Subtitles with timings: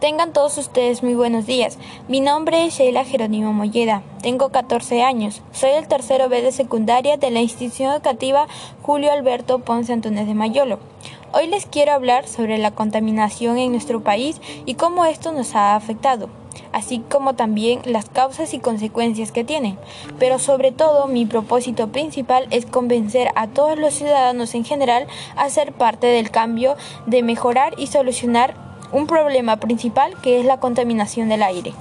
[0.00, 1.78] Tengan todos ustedes muy buenos días.
[2.08, 4.02] Mi nombre es Sheila Jerónimo Molleda.
[4.20, 5.40] Tengo 14 años.
[5.52, 8.46] Soy el tercero B de secundaria de la institución educativa
[8.82, 10.78] Julio Alberto Ponce Antunes de Mayolo.
[11.32, 15.74] Hoy les quiero hablar sobre la contaminación en nuestro país y cómo esto nos ha
[15.74, 16.28] afectado
[16.72, 19.76] así como también las causas y consecuencias que tiene.
[20.18, 25.06] Pero sobre todo mi propósito principal es convencer a todos los ciudadanos en general
[25.36, 26.76] a ser parte del cambio,
[27.06, 28.63] de mejorar y solucionar
[28.94, 31.74] un problema principal que es la contaminación del aire.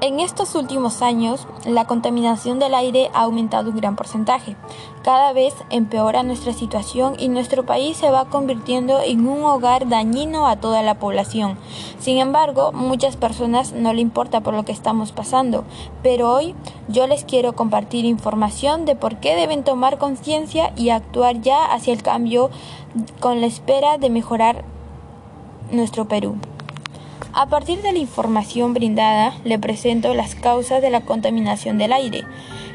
[0.00, 4.56] En estos últimos años, la contaminación del aire ha aumentado un gran porcentaje.
[5.02, 10.46] Cada vez empeora nuestra situación y nuestro país se va convirtiendo en un hogar dañino
[10.46, 11.58] a toda la población.
[11.98, 15.64] Sin embargo, muchas personas no le importa por lo que estamos pasando,
[16.02, 16.54] pero hoy
[16.88, 21.92] yo les quiero compartir información de por qué deben tomar conciencia y actuar ya hacia
[21.92, 22.48] el cambio
[23.20, 24.64] con la espera de mejorar
[25.72, 26.36] nuestro Perú.
[27.32, 32.24] A partir de la información brindada, le presento las causas de la contaminación del aire.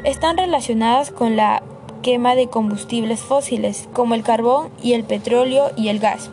[0.03, 1.61] Están relacionadas con la
[2.01, 6.29] quema de combustibles fósiles, como el carbón y el petróleo y el gas.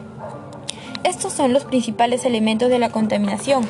[1.03, 3.67] Estos son los principales elementos de la contaminación,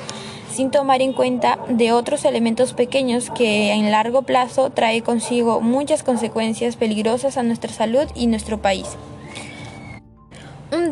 [0.51, 6.03] sin tomar en cuenta de otros elementos pequeños que en largo plazo trae consigo muchas
[6.03, 8.99] consecuencias peligrosas a nuestra salud y nuestro país.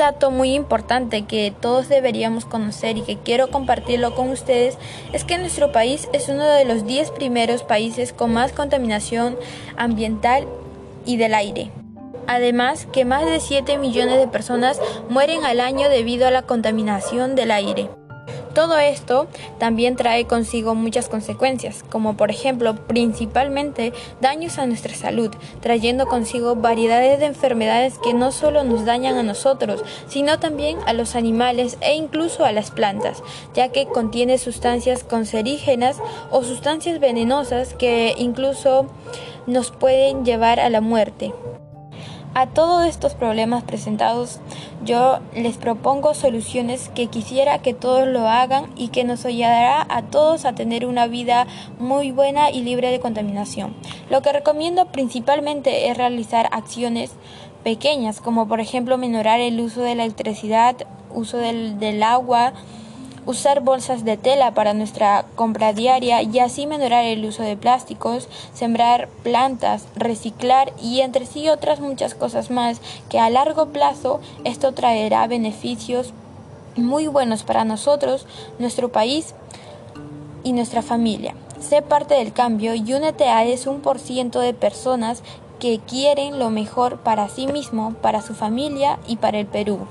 [0.00, 4.78] Un dato muy importante que todos deberíamos conocer y que quiero compartirlo con ustedes
[5.12, 9.36] es que nuestro país es uno de los 10 primeros países con más contaminación
[9.76, 10.46] ambiental
[11.04, 11.70] y del aire.
[12.26, 17.34] Además, que más de 7 millones de personas mueren al año debido a la contaminación
[17.34, 17.90] del aire.
[18.54, 25.30] Todo esto también trae consigo muchas consecuencias, como por ejemplo principalmente daños a nuestra salud,
[25.60, 30.92] trayendo consigo variedades de enfermedades que no solo nos dañan a nosotros, sino también a
[30.92, 33.22] los animales e incluso a las plantas,
[33.54, 35.98] ya que contiene sustancias cancerígenas
[36.32, 38.86] o sustancias venenosas que incluso
[39.46, 41.32] nos pueden llevar a la muerte.
[42.32, 44.38] A todos estos problemas presentados,
[44.84, 50.02] yo les propongo soluciones que quisiera que todos lo hagan y que nos ayudará a
[50.02, 51.48] todos a tener una vida
[51.80, 53.74] muy buena y libre de contaminación.
[54.10, 57.10] Lo que recomiendo principalmente es realizar acciones
[57.64, 60.76] pequeñas, como por ejemplo menorar el uso de la electricidad,
[61.12, 62.52] uso del, del agua,
[63.26, 68.28] usar bolsas de tela para nuestra compra diaria y así menorar el uso de plásticos,
[68.54, 74.72] sembrar plantas, reciclar y entre sí otras muchas cosas más que a largo plazo esto
[74.72, 76.12] traerá beneficios
[76.76, 78.26] muy buenos para nosotros,
[78.58, 79.34] nuestro país
[80.44, 81.34] y nuestra familia.
[81.60, 85.22] Sé parte del cambio y únete a ese un por ciento de personas
[85.58, 89.86] que quieren lo mejor para sí mismo, para su familia y para el Perú.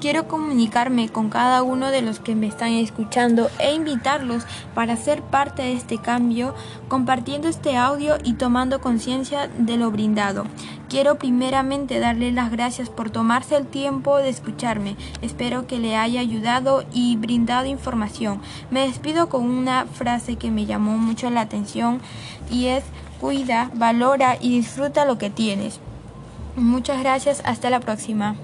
[0.00, 4.44] Quiero comunicarme con cada uno de los que me están escuchando e invitarlos
[4.74, 6.54] para ser parte de este cambio,
[6.88, 10.44] compartiendo este audio y tomando conciencia de lo brindado.
[10.88, 14.96] Quiero primeramente darle las gracias por tomarse el tiempo de escucharme.
[15.20, 18.40] Espero que le haya ayudado y brindado información.
[18.70, 22.00] Me despido con una frase que me llamó mucho la atención
[22.50, 22.84] y es
[23.20, 25.78] cuida, valora y disfruta lo que tienes.
[26.56, 28.34] Muchas gracias, hasta la próxima.